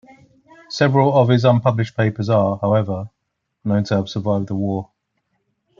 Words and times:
Several 0.69 1.13
of 1.15 1.29
his 1.29 1.45
unpublished 1.45 1.95
papers 1.95 2.27
are, 2.27 2.57
however, 2.59 3.07
known 3.63 3.83
to 3.83 3.97
have 3.97 4.09
survived 4.09 4.47
the 4.47 4.55
war. 4.55 4.89